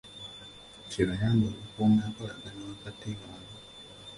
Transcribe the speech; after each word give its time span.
Kibayambe 0.89 1.45
okukuuma 1.53 1.99
enkolagana 2.07 2.61
wakati 2.71 3.07
waabwe. 3.19 3.59